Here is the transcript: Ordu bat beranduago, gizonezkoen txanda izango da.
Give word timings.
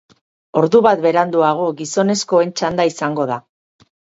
Ordu 0.61 0.81
bat 0.87 1.03
beranduago, 1.03 1.67
gizonezkoen 1.83 2.55
txanda 2.57 2.89
izango 2.93 3.29
da. 3.35 3.39